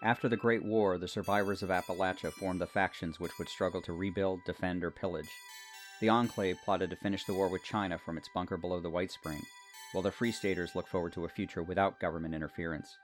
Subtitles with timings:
[0.00, 3.92] After the Great War, the survivors of Appalachia formed the factions which would struggle to
[3.92, 5.30] rebuild, defend, or pillage.
[6.00, 9.10] The Enclave plotted to finish the war with China from its bunker below the White
[9.10, 9.44] Spring,
[9.92, 12.96] while the Free Staters looked forward to a future without government interference.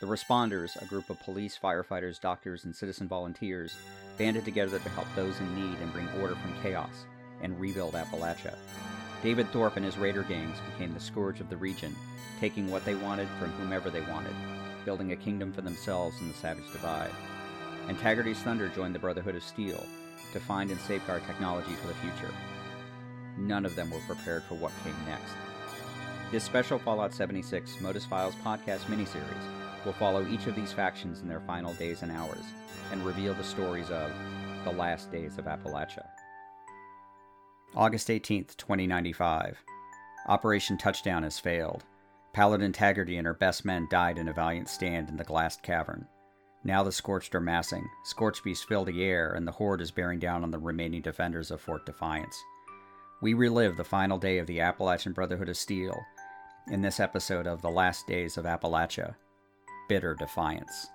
[0.00, 3.76] The Responders, a group of police, firefighters, doctors, and citizen volunteers,
[4.18, 7.06] banded together to help those in need and bring order from chaos
[7.40, 8.56] and rebuild Appalachia.
[9.22, 11.94] David Thorpe and his raider gangs became the scourge of the region,
[12.40, 14.34] taking what they wanted from whomever they wanted,
[14.84, 17.10] building a kingdom for themselves in the Savage Divide.
[17.88, 19.84] And Taggerdy's Thunder joined the Brotherhood of Steel
[20.32, 22.32] to find and safeguard technology for the future.
[23.36, 25.34] None of them were prepared for what came next.
[26.30, 31.28] This special Fallout 76 Modus Files podcast miniseries will follow each of these factions in
[31.28, 32.44] their final days and hours
[32.90, 34.10] and reveal the stories of
[34.64, 36.06] the last days of Appalachia.
[37.74, 39.64] August 18th, 2095.
[40.28, 41.84] Operation Touchdown has failed.
[42.32, 46.06] Paladin Taggerdy and her best men died in a valiant stand in the glassed cavern.
[46.64, 50.18] Now the Scorched are massing, Scorch beasts fill the air, and the Horde is bearing
[50.18, 52.40] down on the remaining defenders of Fort Defiance.
[53.20, 56.00] We relive the final day of the Appalachian Brotherhood of Steel
[56.70, 59.14] in this episode of The Last Days of Appalachia
[59.88, 60.86] Bitter Defiance.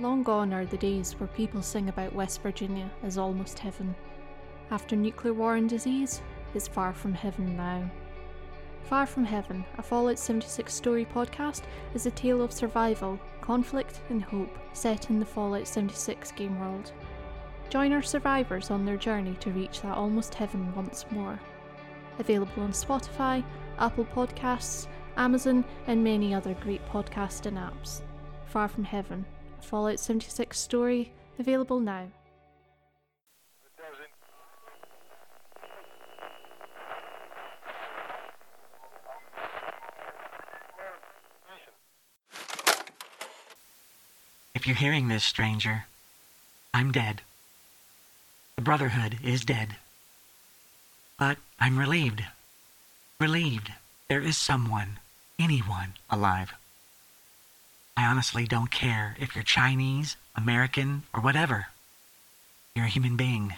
[0.00, 3.94] Long gone are the days where people sing about West Virginia as almost heaven.
[4.70, 6.22] After nuclear war and disease,
[6.54, 7.90] it's far from heaven now.
[8.84, 14.24] Far from Heaven, a Fallout 76 story podcast, is a tale of survival, conflict, and
[14.24, 16.92] hope set in the Fallout 76 game world.
[17.68, 21.38] Join our survivors on their journey to reach that almost heaven once more.
[22.18, 23.44] Available on Spotify,
[23.78, 24.86] Apple Podcasts,
[25.18, 28.00] Amazon, and many other great podcasting apps.
[28.46, 29.26] Far from Heaven,
[29.62, 32.08] Fallout 76 story, available now.
[44.54, 45.84] If you're hearing this, stranger,
[46.74, 47.22] I'm dead.
[48.56, 49.76] The Brotherhood is dead.
[51.18, 52.24] But I'm relieved.
[53.18, 53.72] Relieved
[54.10, 54.98] there is someone,
[55.38, 56.52] anyone, alive.
[58.00, 61.66] I honestly don't care if you're Chinese, American, or whatever.
[62.74, 63.56] You're a human being.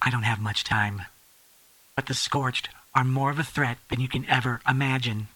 [0.00, 1.02] I don't have much time.
[1.96, 5.26] But the Scorched are more of a threat than you can ever imagine.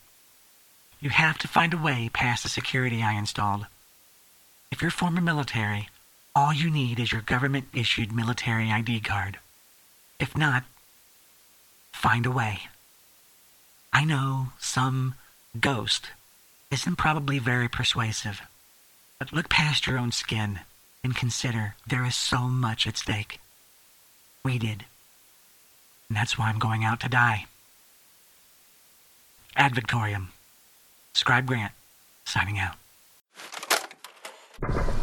[1.00, 3.66] You have to find a way past the security I installed.
[4.70, 5.88] If you're former military,
[6.36, 9.40] all you need is your government issued military ID card.
[10.20, 10.62] If not,
[11.90, 12.68] find a way.
[13.92, 15.16] I know some
[15.58, 16.10] ghost
[16.72, 18.40] isn't probably very persuasive,
[19.18, 20.60] but look past your own skin
[21.04, 23.40] and consider there is so much at stake.
[24.44, 24.86] We did.
[26.08, 27.46] And that's why I'm going out to die.
[29.54, 30.28] Ad Victoriam.
[31.12, 31.72] Scribe Grant,
[32.24, 32.76] signing out.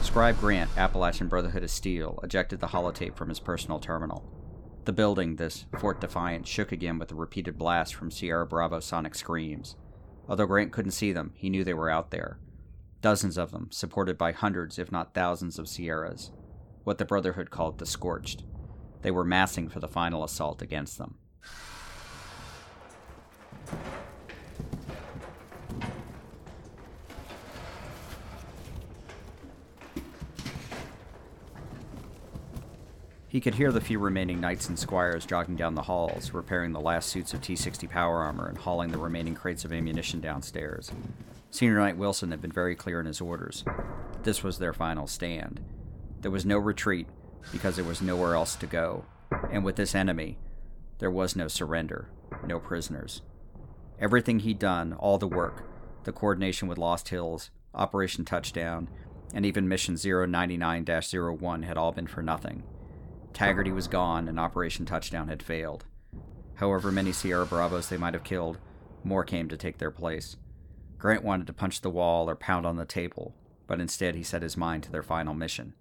[0.01, 4.23] Scribe Grant, Appalachian Brotherhood of Steel, ejected the holotape from his personal terminal.
[4.85, 9.13] The building, this Fort Defiance, shook again with a repeated blast from Sierra Bravo sonic
[9.13, 9.75] screams.
[10.29, 12.37] Although Grant couldn't see them, he knew they were out there.
[13.01, 16.31] Dozens of them, supported by hundreds, if not thousands, of Sierras.
[16.83, 18.43] What the Brotherhood called the Scorched.
[19.01, 21.15] They were massing for the final assault against them.
[33.29, 36.81] He could hear the few remaining knights and squires jogging down the halls, repairing the
[36.81, 40.91] last suits of T 60 power armor and hauling the remaining crates of ammunition downstairs.
[41.51, 43.63] Senior Knight Wilson had been very clear in his orders.
[44.23, 45.59] This was their final stand.
[46.21, 47.05] There was no retreat
[47.51, 49.05] because there was nowhere else to go.
[49.51, 50.39] And with this enemy,
[50.97, 52.09] there was no surrender,
[52.47, 53.21] no prisoners.
[53.99, 55.65] Everything he'd done, all the work,
[56.03, 58.89] the coordination with Lost Hills, Operation Touchdown,
[59.35, 62.63] and even Mission 099 01 had all been for nothing.
[63.33, 65.85] Taggerdy was gone and Operation Touchdown had failed.
[66.55, 68.57] However many Sierra Bravos they might have killed,
[69.03, 70.35] more came to take their place.
[70.97, 73.33] Grant wanted to punch the wall or pound on the table,
[73.65, 75.73] but instead he set his mind to their final mission.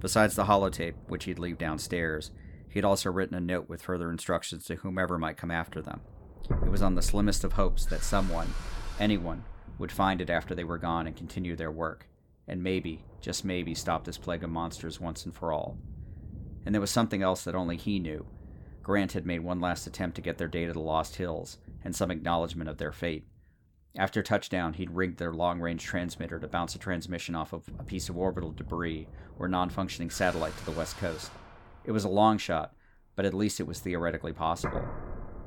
[0.00, 2.30] Besides the holotape, which he'd leave downstairs,
[2.68, 6.00] he'd also written a note with further instructions to whomever might come after them.
[6.48, 8.52] It was on the slimmest of hopes that someone,
[9.00, 9.44] anyone,
[9.78, 12.06] would find it after they were gone and continue their work,
[12.46, 15.76] and maybe, just maybe, stop this plague of monsters once and for all
[16.64, 18.26] and there was something else that only he knew.
[18.82, 22.10] Grant had made one last attempt to get their data to Lost Hills, and some
[22.10, 23.26] acknowledgement of their fate.
[23.96, 27.84] After touchdown, he'd rigged their long range transmitter to bounce a transmission off of a
[27.84, 29.06] piece of orbital debris
[29.38, 31.30] or non functioning satellite to the west coast.
[31.84, 32.74] It was a long shot,
[33.14, 34.84] but at least it was theoretically possible.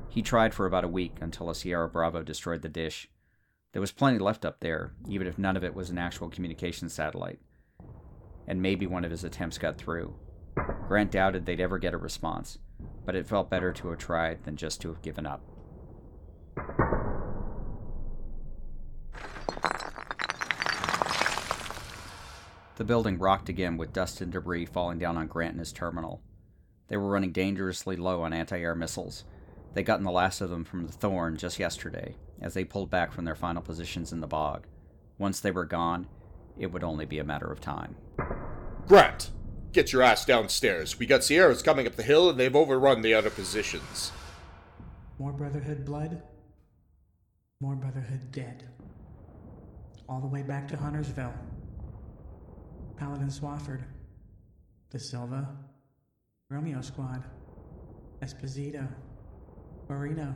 [0.08, 3.10] He tried for about a week until a Sierra Bravo destroyed the dish.
[3.72, 6.88] There was plenty left up there, even if none of it was an actual communication
[6.88, 7.40] satellite.
[8.46, 10.14] And maybe one of his attempts got through.
[10.88, 12.56] Grant doubted they'd ever get a response,
[13.04, 15.42] but it felt better to have tried than just to have given up.
[22.76, 26.22] The building rocked again with dust and debris falling down on Grant and his terminal.
[26.86, 29.24] They were running dangerously low on anti air missiles.
[29.74, 33.12] They'd gotten the last of them from the Thorn just yesterday, as they pulled back
[33.12, 34.66] from their final positions in the bog.
[35.18, 36.06] Once they were gone,
[36.56, 37.94] it would only be a matter of time.
[38.86, 39.32] Grant,
[39.72, 40.98] get your ass downstairs.
[40.98, 44.12] We got Sierras coming up the hill and they've overrun the other positions.
[45.18, 46.22] More Brotherhood blood,
[47.60, 48.68] more Brotherhood dead.
[50.08, 51.34] All the way back to Huntersville.
[52.96, 53.82] Paladin Swafford,
[54.90, 55.48] De Silva,
[56.50, 57.22] Romeo Squad,
[58.22, 58.88] Esposito,
[59.88, 60.34] Marino,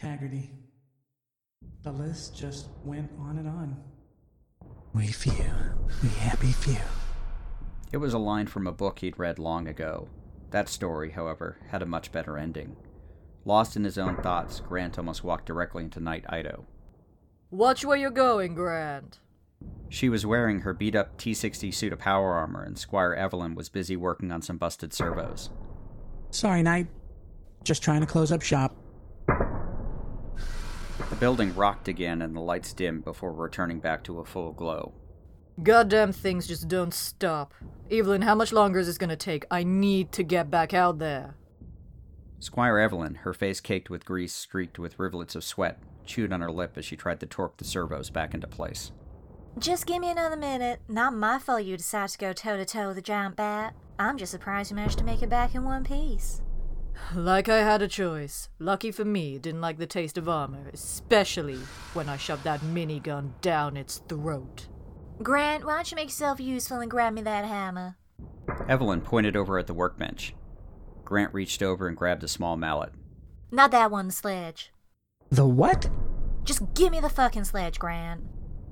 [0.00, 0.48] Taggerdy.
[1.82, 3.76] The list just went on and on.
[4.94, 5.44] We few,
[6.02, 7.01] we happy few.
[7.92, 10.08] It was a line from a book he'd read long ago.
[10.50, 12.76] That story, however, had a much better ending.
[13.44, 16.64] Lost in his own thoughts, Grant almost walked directly into Knight Ido.
[17.50, 19.18] Watch where you're going, Grant.
[19.90, 23.54] She was wearing her beat up T 60 suit of power armor, and Squire Evelyn
[23.54, 25.50] was busy working on some busted servos.
[26.30, 26.86] Sorry, Knight.
[27.62, 28.74] Just trying to close up shop.
[29.26, 34.94] The building rocked again and the lights dimmed before returning back to a full glow.
[35.60, 37.52] Goddamn things just don't stop.
[37.90, 39.44] Evelyn, how much longer is this gonna take?
[39.50, 41.34] I need to get back out there.
[42.38, 46.50] Squire Evelyn, her face caked with grease streaked with rivulets of sweat, chewed on her
[46.50, 48.92] lip as she tried to torque the servos back into place.
[49.58, 50.80] Just give me another minute.
[50.88, 53.74] Not my fault you decided to go toe to toe with a giant bat.
[53.98, 56.40] I'm just surprised you managed to make it back in one piece.
[57.14, 58.48] Like I had a choice.
[58.58, 61.58] Lucky for me, didn't like the taste of armor, especially
[61.92, 64.68] when I shoved that minigun down its throat.
[65.22, 67.96] Grant, why don't you make yourself useful and grab me that hammer?
[68.68, 70.34] Evelyn pointed over at the workbench.
[71.04, 72.92] Grant reached over and grabbed a small mallet.
[73.50, 74.72] Not that one, sledge.
[75.30, 75.88] The what?
[76.44, 78.22] Just give me the fucking sledge, Grant.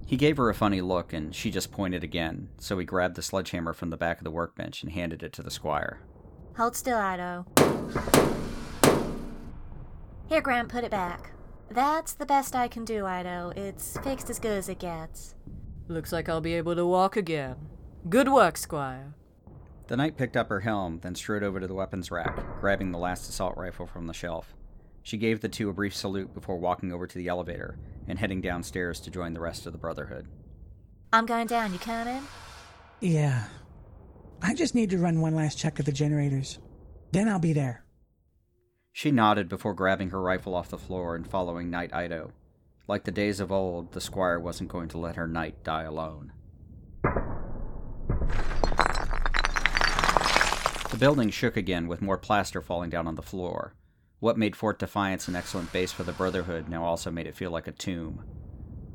[0.06, 3.22] He gave her a funny look, and she just pointed again, so he grabbed the
[3.22, 6.00] sledgehammer from the back of the workbench and handed it to the squire.
[6.56, 7.46] Hold still, Ido.
[10.26, 11.32] Here, Grant, put it back.
[11.70, 13.52] That's the best I can do, Ido.
[13.54, 15.36] It's fixed as good as it gets.
[15.90, 17.56] Looks like I'll be able to walk again.
[18.08, 19.12] Good work, Squire.
[19.88, 22.98] The knight picked up her helm, then strode over to the weapons rack, grabbing the
[22.98, 24.54] last assault rifle from the shelf.
[25.02, 27.76] She gave the two a brief salute before walking over to the elevator
[28.06, 30.28] and heading downstairs to join the rest of the Brotherhood.
[31.12, 31.72] I'm going down.
[31.72, 32.22] You coming?
[33.00, 33.46] Yeah.
[34.40, 36.60] I just need to run one last check of the generators.
[37.10, 37.84] Then I'll be there.
[38.92, 42.30] She nodded before grabbing her rifle off the floor and following Knight Ido.
[42.90, 46.32] Like the days of old, the squire wasn't going to let her knight die alone.
[50.90, 53.74] The building shook again with more plaster falling down on the floor.
[54.18, 57.52] What made Fort Defiance an excellent base for the Brotherhood now also made it feel
[57.52, 58.24] like a tomb.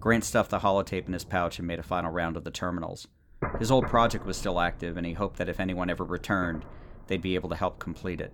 [0.02, 3.08] Grant stuffed the holotape in his pouch and made a final round of the terminals.
[3.60, 6.66] His old project was still active, and he hoped that if anyone ever returned,
[7.08, 8.34] they'd be able to help complete it.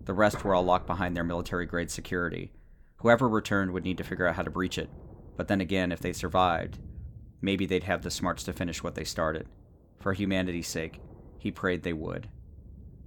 [0.00, 2.52] The rest were all locked behind their military grade security.
[2.98, 4.90] Whoever returned would need to figure out how to breach it.
[5.36, 6.78] But then again, if they survived,
[7.40, 9.46] maybe they'd have the smarts to finish what they started.
[10.00, 11.00] For humanity's sake,
[11.38, 12.28] he prayed they would.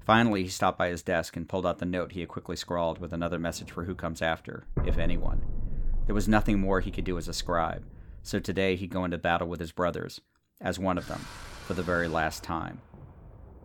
[0.06, 3.00] Finally, he stopped by his desk and pulled out the note he had quickly scrawled
[3.00, 5.42] with another message for who comes after, if anyone.
[6.06, 7.86] There was nothing more he could do as a scribe,
[8.24, 10.22] so today he'd go into battle with his brothers,
[10.62, 11.20] as one of them,
[11.66, 12.82] for the very last time.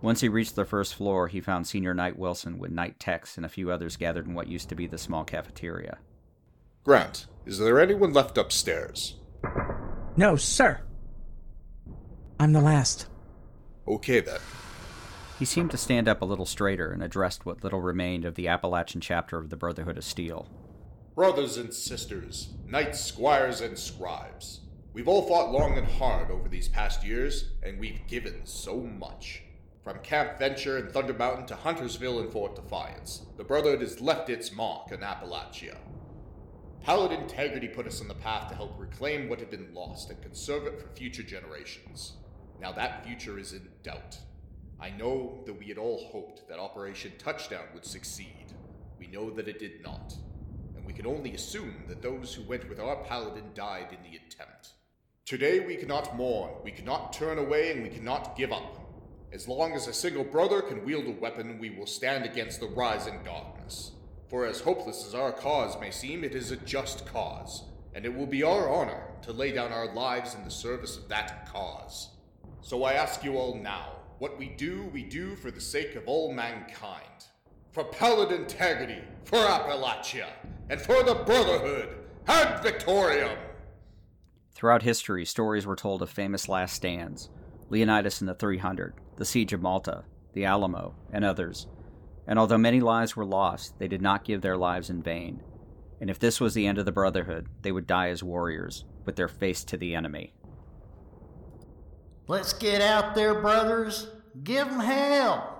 [0.02, 3.46] Once he reached the first floor, he found Senior Knight Wilson with Knight Tex and
[3.46, 5.98] a few others gathered in what used to be the small cafeteria.
[6.84, 9.14] Grant, is there anyone left upstairs?
[10.18, 10.82] No, sir.
[12.38, 13.06] I'm the last.
[13.88, 14.40] Okay then.
[15.38, 18.48] He seemed to stand up a little straighter and addressed what little remained of the
[18.48, 20.46] Appalachian chapter of the Brotherhood of Steel.
[21.14, 24.60] Brothers and sisters, knights, squires, and scribes.
[24.92, 29.42] We've all fought long and hard over these past years, and we've given so much.
[29.82, 34.28] From Camp Venture and Thunder Mountain to Huntersville and Fort Defiance, the Brotherhood has left
[34.28, 35.78] its mark in Appalachia.
[36.84, 40.20] Paladin Taggerdy put us on the path to help reclaim what had been lost and
[40.20, 42.12] conserve it for future generations.
[42.60, 44.18] Now that future is in doubt.
[44.78, 48.52] I know that we had all hoped that Operation Touchdown would succeed.
[48.98, 50.14] We know that it did not.
[50.76, 54.18] And we can only assume that those who went with our paladin died in the
[54.18, 54.74] attempt.
[55.24, 58.78] Today we cannot mourn, we cannot turn away, and we cannot give up.
[59.32, 62.66] As long as a single brother can wield a weapon, we will stand against the
[62.66, 63.92] rising darkness.
[64.28, 67.64] For as hopeless as our cause may seem, it is a just cause,
[67.94, 71.08] and it will be our honor to lay down our lives in the service of
[71.08, 72.10] that cause.
[72.62, 76.04] So I ask you all now what we do, we do for the sake of
[76.06, 77.26] all mankind.
[77.72, 80.28] For Paladin Taggerdy, for Appalachia,
[80.70, 81.88] and for the Brotherhood
[82.26, 83.36] and Victoriam!
[84.54, 87.28] Throughout history, stories were told of famous last stands
[87.70, 91.66] Leonidas and the 300, the Siege of Malta, the Alamo, and others.
[92.26, 95.42] And although many lives were lost, they did not give their lives in vain.
[96.00, 99.16] And if this was the end of the Brotherhood, they would die as warriors, with
[99.16, 100.34] their face to the enemy.
[102.26, 104.08] Let's get out there, brothers.
[104.42, 105.50] Give 'em hell.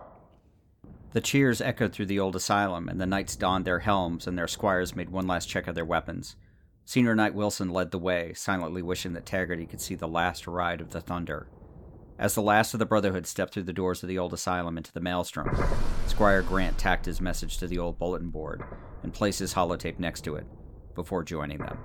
[1.13, 4.49] The cheers echoed through the old asylum, and the knights donned their helms, and their
[4.49, 6.37] squires made one last check of their weapons.
[6.85, 10.81] Senior Knight Wilson led the way, silently wishing that Taggerdy could see the last ride
[10.81, 11.47] of the Thunder.
[12.17, 14.93] As the last of the Brotherhood stepped through the doors of the old asylum into
[14.93, 15.51] the maelstrom,
[16.07, 18.63] Squire Grant tacked his message to the old bulletin board
[19.03, 20.47] and placed his holotape next to it
[20.95, 21.79] before joining them.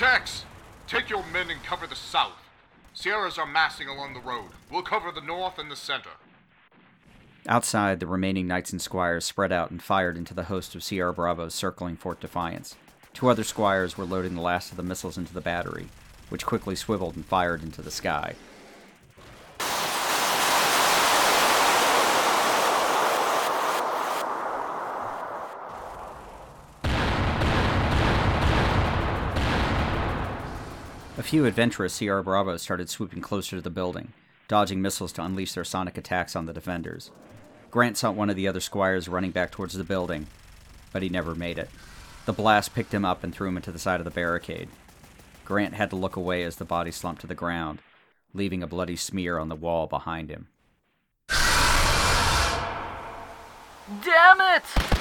[0.00, 0.46] Tex,
[1.40, 2.36] men and cover the south.
[2.92, 4.50] Sierras are massing along the road.
[4.70, 6.10] We'll cover the north and the center.
[7.48, 11.14] Outside, the remaining knights and squires spread out and fired into the host of Sierra
[11.14, 12.76] Bravos circling Fort Defiance.
[13.14, 15.88] Two other squires were loading the last of the missiles into the battery,
[16.28, 18.34] which quickly swiveled and fired into the sky.
[31.20, 34.14] A few adventurous Sierra Bravos started swooping closer to the building,
[34.48, 37.10] dodging missiles to unleash their sonic attacks on the defenders.
[37.70, 40.28] Grant saw one of the other squires running back towards the building,
[40.94, 41.68] but he never made it.
[42.24, 44.70] The blast picked him up and threw him into the side of the barricade.
[45.44, 47.80] Grant had to look away as the body slumped to the ground,
[48.32, 50.48] leaving a bloody smear on the wall behind him.
[54.02, 54.99] Damn it!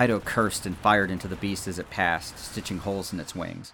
[0.00, 3.72] Ido cursed and fired into the beast as it passed, stitching holes in its wings.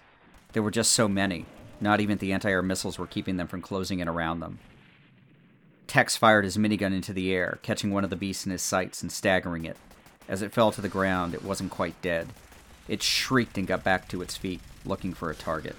[0.53, 1.45] There were just so many,
[1.79, 4.59] not even the anti air missiles were keeping them from closing in around them.
[5.87, 9.01] Tex fired his minigun into the air, catching one of the beasts in his sights
[9.01, 9.77] and staggering it.
[10.27, 12.29] As it fell to the ground, it wasn't quite dead.
[12.87, 15.75] It shrieked and got back to its feet, looking for a target.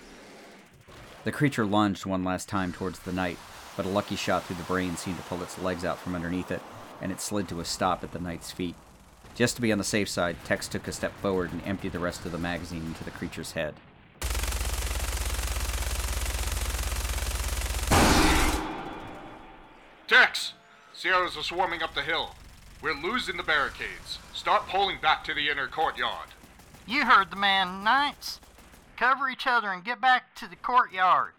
[1.24, 3.38] The creature lunged one last time towards the knight,
[3.76, 6.50] but a lucky shot through the brain seemed to pull its legs out from underneath
[6.50, 6.60] it,
[7.00, 8.74] and it slid to a stop at the knight's feet.
[9.34, 11.98] Just to be on the safe side, Tex took a step forward and emptied the
[11.98, 13.74] rest of the magazine into the creature's head.
[20.06, 20.52] Tex!
[20.92, 22.34] Sierras are swarming up the hill.
[22.82, 24.18] We're losing the barricades.
[24.34, 26.28] Start pulling back to the inner courtyard.
[26.86, 28.40] You heard the man, Knights.
[28.96, 31.32] Cover each other and get back to the courtyard.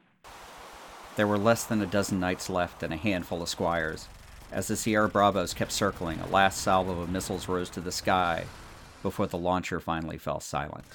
[1.16, 4.08] There were less than a dozen knights left and a handful of squires.
[4.54, 8.46] As the Sierra Bravos kept circling, a last salvo of missiles rose to the sky
[9.02, 10.86] before the launcher finally fell silent.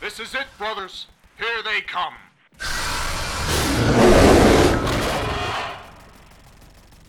[0.00, 1.08] This is it, brothers.
[1.36, 2.14] Here they come.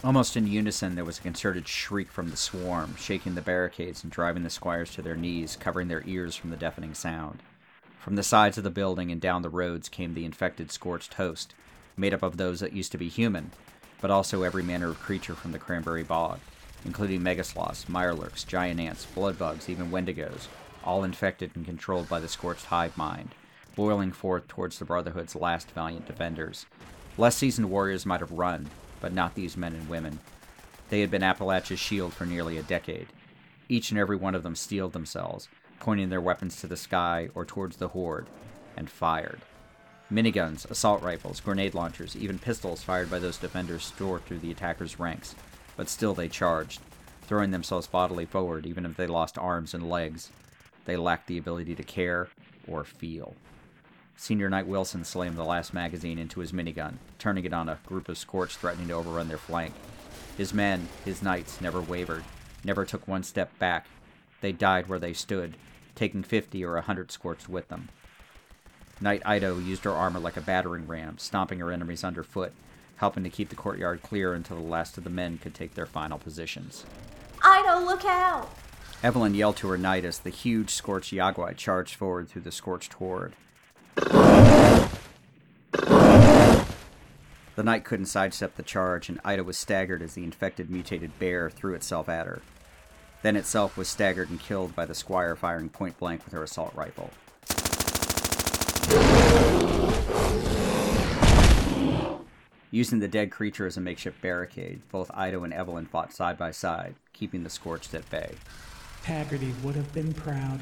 [0.04, 4.12] Almost in unison, there was a concerted shriek from the swarm, shaking the barricades and
[4.12, 7.40] driving the squires to their knees, covering their ears from the deafening sound.
[8.02, 11.56] From the sides of the building and down the roads came the infected, scorched host,
[11.96, 13.52] made up of those that used to be human,
[14.04, 16.38] but also every manner of creature from the cranberry bog,
[16.84, 20.48] including megasloths, mirelurks, giant ants, bloodbugs, even wendigos,
[20.84, 23.30] all infected and controlled by the scorched hive mind,
[23.78, 26.66] boiling forth towards the Brotherhood's last valiant defenders.
[27.18, 28.70] Less seasoned warriors might have run,
[29.00, 30.20] but not these men and women.
[30.90, 33.08] They had been Appalachia's shield for nearly a decade.
[33.70, 35.48] Each and every one of them steeled themselves,
[35.80, 38.28] pointing their weapons to the sky or towards the horde,
[38.76, 39.40] and fired.
[40.14, 45.00] Miniguns, assault rifles, grenade launchers, even pistols fired by those defenders tore through the attackers'
[45.00, 45.34] ranks,
[45.76, 46.82] but still they charged,
[47.24, 50.30] throwing themselves bodily forward even if they lost arms and legs.
[50.86, 52.28] They lacked the ability to care
[52.68, 53.34] or feel.
[54.16, 58.08] Senior Knight Wilson slammed the last magazine into his minigun, turning it on a group
[58.08, 59.74] of Scorch threatening to overrun their flank.
[60.38, 62.24] His men, his knights, never wavered,
[62.64, 63.88] never took one step back.
[64.42, 65.58] They died where they stood,
[65.96, 67.90] taking 50 or a 100 Scorched with them.
[69.04, 72.54] Knight Ido used her armor like a battering ram, stomping her enemies underfoot,
[72.96, 75.86] helping to keep the courtyard clear until the last of the men could take their
[75.86, 76.86] final positions.
[77.46, 78.50] Ido, look out!
[79.04, 82.52] Evelyn yelled to her knight as the huge Scorched Yao Guai charged forward through the
[82.52, 83.34] scorched horde.
[83.96, 84.88] The
[87.58, 91.74] knight couldn't sidestep the charge, and Ida was staggered as the infected mutated bear threw
[91.76, 92.42] itself at her.
[93.22, 96.74] Then itself was staggered and killed by the squire firing point blank with her assault
[96.74, 97.12] rifle.
[102.74, 106.50] Using the dead creature as a makeshift barricade, both Ido and Evelyn fought side by
[106.50, 108.32] side, keeping the scorched at bay.
[109.04, 110.60] Taggerdy would have been proud.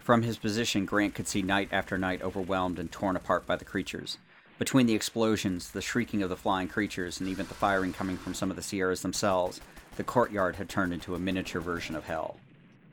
[0.00, 3.64] From his position, Grant could see knight after knight overwhelmed and torn apart by the
[3.64, 4.18] creatures.
[4.58, 8.34] Between the explosions, the shrieking of the flying creatures, and even the firing coming from
[8.34, 9.60] some of the Sierras themselves,
[9.94, 12.40] the courtyard had turned into a miniature version of hell.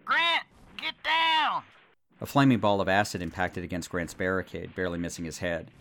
[0.06, 0.44] Grant,
[0.78, 1.64] get down!
[2.22, 5.72] A flaming ball of acid impacted against Grant's barricade, barely missing his head.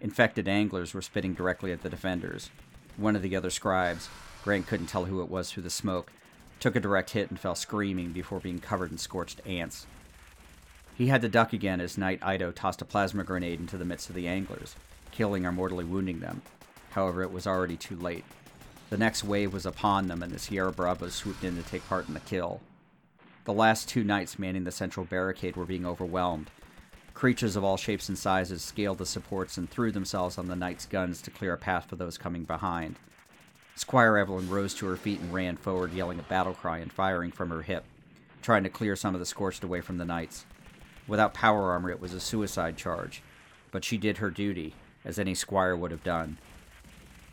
[0.00, 2.50] Infected anglers were spitting directly at the defenders.
[2.96, 4.08] One of the other scribes,
[4.42, 6.10] Grant couldn't tell who it was through the smoke,
[6.58, 9.86] took a direct hit and fell screaming before being covered in scorched ants.
[10.96, 14.08] He had to duck again as Knight Ido tossed a plasma grenade into the midst
[14.08, 14.76] of the anglers,
[15.10, 16.42] killing or mortally wounding them.
[16.90, 18.24] However, it was already too late.
[18.90, 22.08] The next wave was upon them, and the Sierra Bravos swooped in to take part
[22.08, 22.60] in the kill.
[23.44, 26.50] The last two knights manning the central barricade were being overwhelmed.
[27.20, 30.86] Creatures of all shapes and sizes scaled the supports and threw themselves on the knights'
[30.86, 32.96] guns to clear a path for those coming behind.
[33.74, 37.30] Squire Evelyn rose to her feet and ran forward, yelling a battle cry and firing
[37.30, 37.84] from her hip,
[38.40, 40.46] trying to clear some of the scorched away from the knights.
[41.06, 43.22] Without power armor, it was a suicide charge,
[43.70, 44.72] but she did her duty,
[45.04, 46.38] as any squire would have done.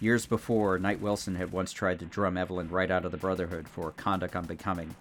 [0.02, 3.70] Years before, Knight Wilson had once tried to drum Evelyn right out of the Brotherhood
[3.70, 4.98] for conduct unbecoming,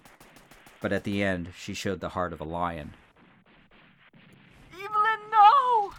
[0.79, 2.93] but at the end, she showed the heart of a lion.
[4.73, 5.93] Evelyn, no!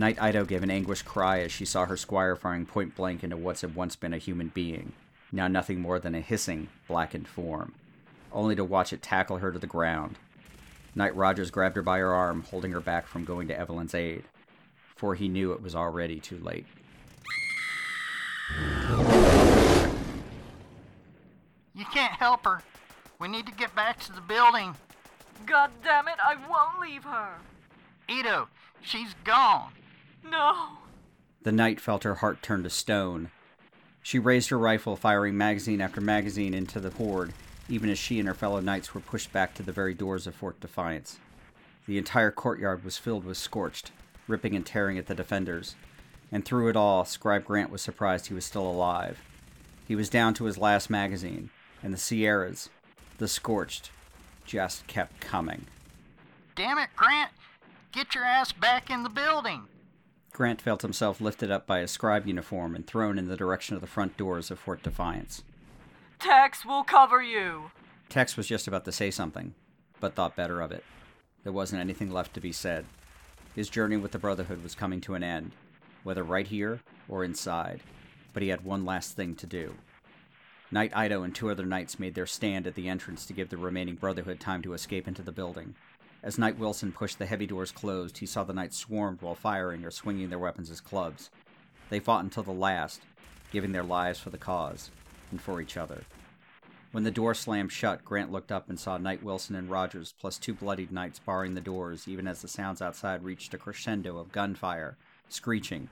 [0.00, 3.36] Knight Ido gave an anguished cry as she saw her squire firing point blank into
[3.36, 4.94] what had once been a human being,
[5.30, 7.74] now nothing more than a hissing, blackened form,
[8.32, 10.16] only to watch it tackle her to the ground.
[10.94, 14.24] Knight Rogers grabbed her by her arm, holding her back from going to Evelyn's aid,
[14.96, 16.64] for he knew it was already too late.
[21.74, 22.62] You can't help her.
[23.18, 24.74] We need to get back to the building.
[25.44, 27.34] God damn it, I won't leave her.
[28.08, 28.48] Ito,
[28.80, 29.72] she's gone.
[30.24, 30.68] No.
[31.42, 33.30] The knight felt her heart turn to stone.
[34.02, 37.32] She raised her rifle, firing magazine after magazine into the horde,
[37.68, 40.34] even as she and her fellow knights were pushed back to the very doors of
[40.34, 41.18] Fort Defiance.
[41.86, 43.90] The entire courtyard was filled with scorched,
[44.26, 45.74] ripping and tearing at the defenders,
[46.32, 49.20] and through it all, Scribe Grant was surprised he was still alive.
[49.86, 51.50] He was down to his last magazine,
[51.82, 52.68] and the Sierras,
[53.18, 53.90] the scorched,
[54.44, 55.66] just kept coming.
[56.54, 57.30] Damn it, Grant!
[57.92, 59.62] Get your ass back in the building!
[60.32, 63.80] Grant felt himself lifted up by his scribe uniform and thrown in the direction of
[63.80, 65.42] the front doors of Fort Defiance.
[66.18, 67.70] Tex will cover you.
[68.08, 69.54] Tex was just about to say something,
[70.00, 70.84] but thought better of it.
[71.42, 72.86] There wasn't anything left to be said.
[73.54, 75.52] His journey with the Brotherhood was coming to an end,
[76.02, 77.80] whether right here or inside,
[78.32, 79.74] but he had one last thing to do.
[80.70, 83.56] Knight Ido and two other knights made their stand at the entrance to give the
[83.56, 85.74] remaining Brotherhood time to escape into the building.
[86.22, 89.84] As Knight Wilson pushed the heavy doors closed, he saw the knights swarmed while firing
[89.84, 91.30] or swinging their weapons as clubs.
[91.88, 93.00] They fought until the last,
[93.50, 94.90] giving their lives for the cause
[95.30, 96.04] and for each other.
[96.92, 100.36] When the door slammed shut, Grant looked up and saw Knight Wilson and Rogers, plus
[100.38, 104.32] two bloodied knights, barring the doors, even as the sounds outside reached a crescendo of
[104.32, 105.88] gunfire, screeching,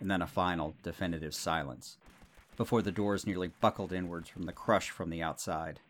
[0.00, 1.98] and then a final, definitive silence,
[2.56, 5.80] before the doors nearly buckled inwards from the crush from the outside.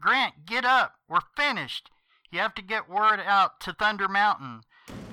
[0.00, 0.94] Grant, get up.
[1.08, 1.90] We're finished.
[2.30, 4.60] You have to get word out to Thunder Mountain,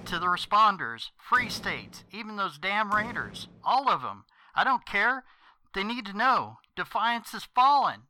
[0.06, 3.48] to the responders, Free States, even those damn raiders.
[3.64, 4.26] All of them.
[4.54, 5.24] I don't care.
[5.74, 6.58] They need to know.
[6.76, 8.02] Defiance has fallen.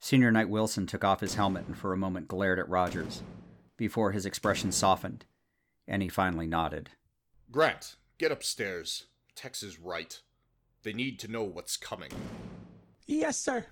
[0.00, 3.22] Senior Knight Wilson took off his helmet and for a moment glared at Rogers,
[3.76, 5.24] before his expression softened,
[5.86, 6.90] and he finally nodded.
[7.50, 9.06] Grant, get upstairs.
[9.34, 10.20] Tex is right.
[10.82, 12.10] They need to know what's coming.
[13.06, 13.66] Yes, sir.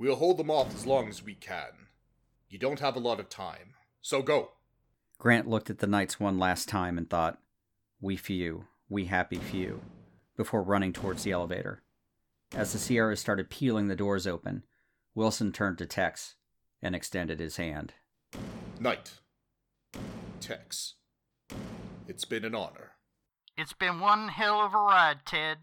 [0.00, 1.88] We'll hold them off as long as we can.
[2.48, 4.52] You don't have a lot of time, so go.
[5.18, 7.38] Grant looked at the knights one last time and thought,
[8.00, 9.82] We few, we happy few,
[10.38, 11.82] before running towards the elevator.
[12.54, 14.62] As the Sierras started peeling the doors open,
[15.14, 16.34] Wilson turned to Tex
[16.80, 17.92] and extended his hand.
[18.78, 19.18] Knight.
[20.40, 20.94] Tex.
[22.08, 22.92] It's been an honor.
[23.54, 25.58] It's been one hell of a ride, Ted.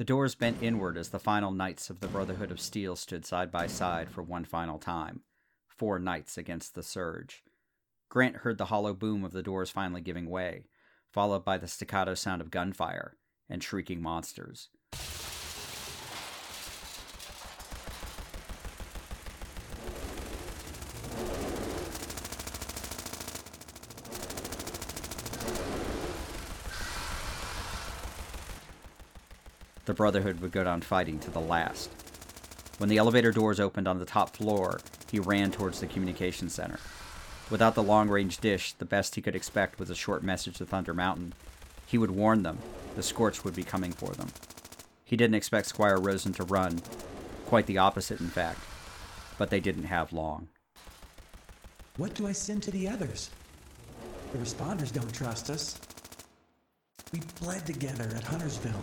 [0.00, 3.50] The doors bent inward as the final knights of the Brotherhood of Steel stood side
[3.50, 5.24] by side for one final time.
[5.68, 7.44] Four knights against the surge.
[8.08, 10.64] Grant heard the hollow boom of the doors finally giving way,
[11.12, 14.70] followed by the staccato sound of gunfire and shrieking monsters.
[30.00, 31.90] Brotherhood would go down fighting to the last.
[32.78, 36.78] When the elevator doors opened on the top floor, he ran towards the communication center.
[37.50, 40.64] Without the long range dish, the best he could expect was a short message to
[40.64, 41.34] Thunder Mountain.
[41.84, 42.60] He would warn them
[42.96, 44.28] the Scorch would be coming for them.
[45.04, 46.80] He didn't expect Squire Rosen to run.
[47.44, 48.60] Quite the opposite, in fact.
[49.36, 50.48] But they didn't have long.
[51.98, 53.28] What do I send to the others?
[54.32, 55.78] The responders don't trust us.
[57.12, 58.82] We bled together at Huntersville.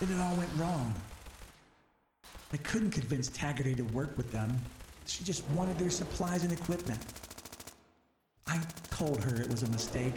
[0.00, 0.94] Then it all went wrong.
[2.52, 4.58] I couldn't convince Taggerdy to work with them.
[5.06, 7.00] She just wanted their supplies and equipment.
[8.46, 10.14] I told her it was a mistake,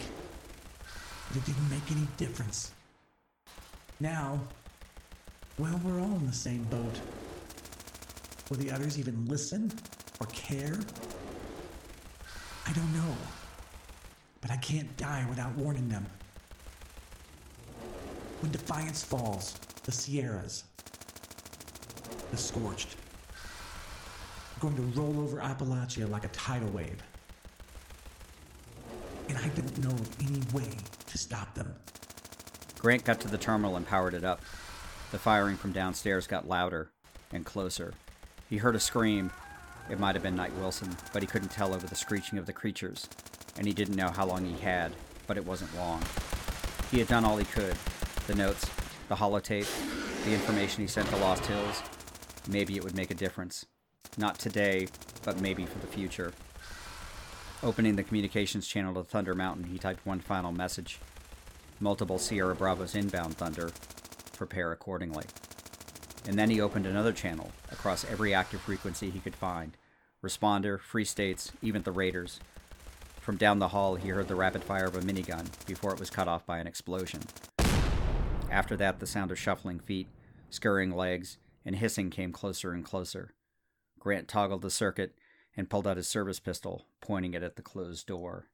[1.27, 2.71] but it didn't make any difference.
[3.99, 4.39] Now,
[5.57, 6.99] well, we're all in the same boat.
[8.49, 9.71] Will the others even listen
[10.19, 10.79] or care?
[12.67, 13.15] I don't know.
[14.41, 16.05] But I can't die without warning them.
[18.39, 20.63] When Defiance falls, the Sierras,
[22.31, 22.95] the Scorched,
[24.55, 27.01] are going to roll over Appalachia like a tidal wave.
[29.27, 30.69] And I don't know of any way
[31.07, 31.73] to stop them.
[32.79, 34.41] Grant got to the terminal and powered it up.
[35.11, 36.89] The firing from downstairs got louder
[37.31, 37.93] and closer.
[38.49, 39.31] He heard a scream.
[39.89, 42.53] It might have been Knight Wilson, but he couldn't tell over the screeching of the
[42.53, 43.07] creatures,
[43.57, 44.93] and he didn't know how long he had,
[45.27, 46.01] but it wasn't long.
[46.91, 47.75] He had done all he could.
[48.27, 48.69] The notes,
[49.11, 49.67] the holotape,
[50.23, 51.83] the information he sent to Lost Hills.
[52.47, 53.65] Maybe it would make a difference.
[54.17, 54.87] Not today,
[55.25, 56.31] but maybe for the future.
[57.61, 60.97] Opening the communications channel to Thunder Mountain, he typed one final message.
[61.81, 63.71] Multiple Sierra Bravos inbound Thunder.
[64.37, 65.25] Prepare accordingly.
[66.25, 69.75] And then he opened another channel across every active frequency he could find.
[70.23, 72.39] Responder, Free States, even the Raiders.
[73.19, 76.09] From down the hall, he heard the rapid fire of a minigun before it was
[76.09, 77.23] cut off by an explosion.
[78.51, 80.09] After that, the sound of shuffling feet,
[80.49, 83.33] scurrying legs, and hissing came closer and closer.
[83.97, 85.15] Grant toggled the circuit
[85.55, 88.49] and pulled out his service pistol, pointing it at the closed door.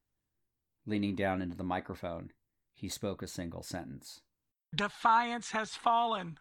[0.86, 2.32] Leaning down into the microphone,
[2.76, 4.22] he spoke a single sentence.
[4.76, 6.38] Defiance has fallen.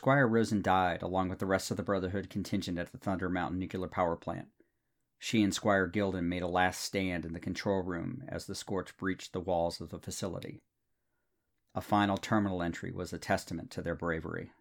[0.00, 3.58] Squire Rosen died along with the rest of the Brotherhood contingent at the Thunder Mountain
[3.58, 4.48] nuclear power plant.
[5.18, 8.96] She and Squire Gilden made a last stand in the control room as the scorch
[8.96, 10.62] breached the walls of the facility.
[11.74, 14.52] A final terminal entry was a testament to their bravery.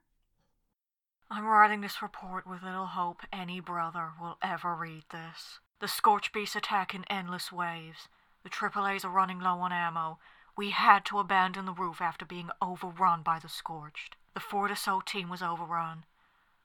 [1.32, 5.60] I'm writing this report with little hope any brother will ever read this.
[5.80, 8.10] The Scorch Beasts attack in endless waves.
[8.44, 10.20] The AAAs are running low on ammo.
[10.58, 14.18] We had to abandon the roof after being overrun by the Scorched.
[14.34, 16.06] The Fort Atlas team was overrun.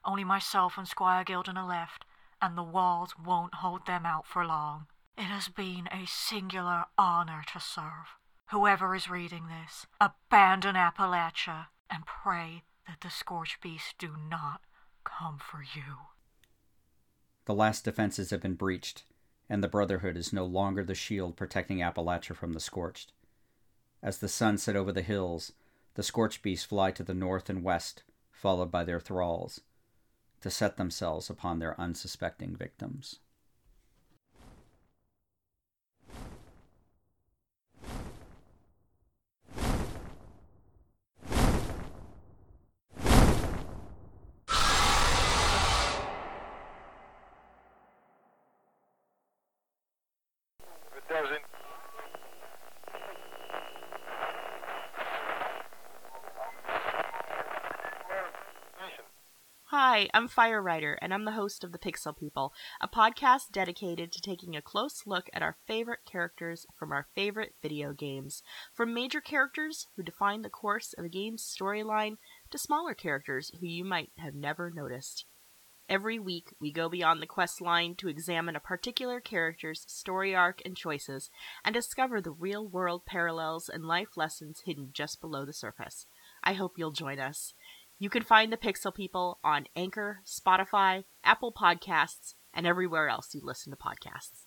[0.05, 2.05] Only myself and Squire Gilden are left,
[2.41, 4.87] and the walls won't hold them out for long.
[5.17, 8.19] It has been a singular honor to serve.
[8.47, 14.61] Whoever is reading this, abandon Appalachia and pray that the scorched Beasts do not
[15.05, 15.97] come for you.
[17.47, 19.05] The last defenses have been breached,
[19.49, 23.13] and the Brotherhood is no longer the shield protecting Appalachia from the Scorched.
[24.03, 25.53] As the sun set over the hills,
[25.95, 29.61] the Scorch Beasts fly to the north and west, followed by their thralls,
[30.41, 33.21] to set themselves upon their unsuspecting victims.
[59.95, 64.11] Hi, I'm Fire Writer, and I'm the host of The Pixel People, a podcast dedicated
[64.11, 68.43] to taking a close look at our favorite characters from our favorite video games.
[68.73, 72.17] From major characters who define the course of a game's storyline
[72.51, 75.27] to smaller characters who you might have never noticed.
[75.89, 80.61] Every week, we go beyond the quest line to examine a particular character's story arc
[80.65, 81.31] and choices
[81.65, 86.07] and discover the real world parallels and life lessons hidden just below the surface.
[86.43, 87.55] I hope you'll join us.
[87.99, 93.41] You can find the Pixel People on Anchor, Spotify, Apple Podcasts, and everywhere else you
[93.43, 94.47] listen to podcasts.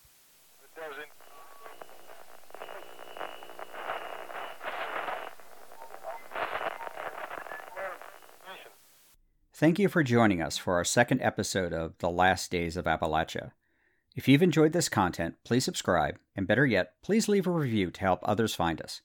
[9.53, 13.51] Thank you for joining us for our second episode of The Last Days of Appalachia.
[14.13, 18.01] If you've enjoyed this content, please subscribe, and better yet, please leave a review to
[18.01, 19.01] help others find us.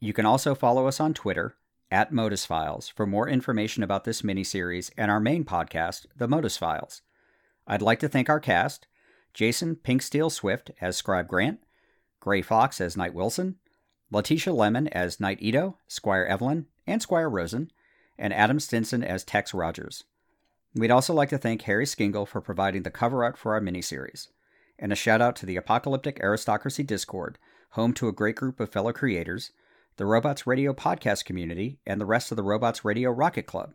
[0.00, 1.54] You can also follow us on Twitter
[1.90, 6.56] at Modus Files for more information about this miniseries and our main podcast, The Modus
[6.56, 7.02] Files.
[7.66, 8.86] I'd like to thank our cast
[9.34, 11.60] Jason Pinksteel Swift as Scribe Grant,
[12.20, 13.56] Gray Fox as Knight Wilson,
[14.10, 17.70] Letitia Lemon as Knight Ito, Squire Evelyn, and Squire Rosen,
[18.18, 20.04] and Adam Stinson as Tex Rogers.
[20.74, 24.28] We'd also like to thank Harry Skingle for providing the cover art for our miniseries.
[24.78, 27.38] And a shout out to the Apocalyptic Aristocracy Discord,
[27.70, 29.52] home to a great group of fellow creators,
[29.98, 33.74] the Robots Radio podcast community, and the rest of the Robots Radio Rocket Club,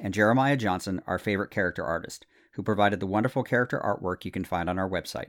[0.00, 4.46] and Jeremiah Johnson, our favorite character artist, who provided the wonderful character artwork you can
[4.46, 5.28] find on our website.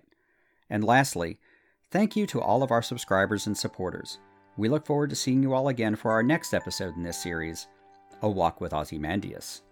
[0.70, 1.40] And lastly,
[1.92, 4.20] thank you to all of our subscribers and supporters.
[4.56, 7.68] We look forward to seeing you all again for our next episode in this series
[8.22, 9.64] a Walk with Ozymandias.